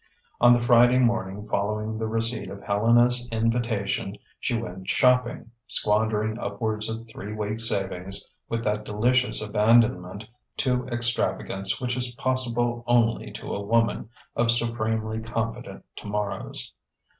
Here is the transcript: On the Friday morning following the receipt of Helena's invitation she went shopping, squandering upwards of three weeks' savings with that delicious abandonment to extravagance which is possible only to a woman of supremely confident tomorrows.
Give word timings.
On 0.39 0.51
the 0.51 0.59
Friday 0.59 0.97
morning 0.97 1.47
following 1.47 1.99
the 1.99 2.07
receipt 2.07 2.49
of 2.49 2.63
Helena's 2.63 3.27
invitation 3.31 4.17
she 4.39 4.57
went 4.57 4.89
shopping, 4.89 5.51
squandering 5.67 6.39
upwards 6.39 6.89
of 6.89 7.07
three 7.07 7.35
weeks' 7.35 7.69
savings 7.69 8.25
with 8.49 8.63
that 8.63 8.83
delicious 8.83 9.43
abandonment 9.43 10.25
to 10.57 10.87
extravagance 10.87 11.79
which 11.79 11.95
is 11.95 12.15
possible 12.15 12.83
only 12.87 13.29
to 13.33 13.53
a 13.53 13.61
woman 13.63 14.09
of 14.35 14.49
supremely 14.49 15.19
confident 15.19 15.85
tomorrows. 15.95 16.73